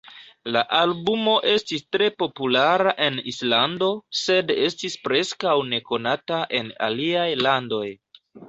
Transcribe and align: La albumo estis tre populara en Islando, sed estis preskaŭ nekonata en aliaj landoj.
La 0.53 0.61
albumo 0.77 1.33
estis 1.49 1.83
tre 1.95 2.07
populara 2.23 2.93
en 3.09 3.19
Islando, 3.33 3.91
sed 4.23 4.55
estis 4.71 4.97
preskaŭ 5.05 5.55
nekonata 5.75 6.45
en 6.63 6.77
aliaj 6.89 7.29
landoj. 7.47 7.87